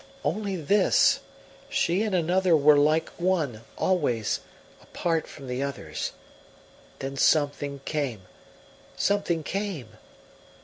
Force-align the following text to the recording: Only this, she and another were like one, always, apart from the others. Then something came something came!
Only 0.23 0.55
this, 0.55 1.19
she 1.69 2.01
and 2.01 2.15
another 2.15 2.57
were 2.57 2.75
like 2.75 3.09
one, 3.19 3.61
always, 3.77 4.39
apart 4.81 5.27
from 5.27 5.45
the 5.45 5.61
others. 5.61 6.13
Then 6.97 7.15
something 7.15 7.81
came 7.85 8.23
something 8.97 9.43
came! 9.43 9.89